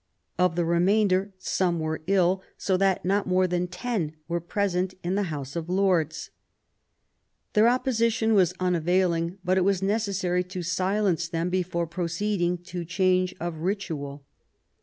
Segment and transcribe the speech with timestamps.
[0.39, 5.13] Of the remainder, some were ill, so that not more than ten were present in
[5.13, 6.31] the House of Lords.
[7.53, 12.83] Their opposition was unavail ing; but it was necessary to silence them before proceeding to
[12.83, 14.25] change of ritual.